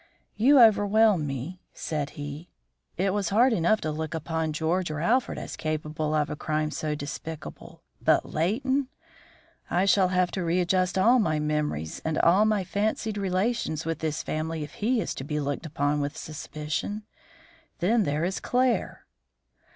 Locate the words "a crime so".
6.27-6.95